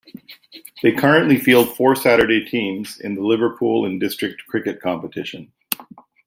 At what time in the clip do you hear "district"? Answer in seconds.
3.99-4.41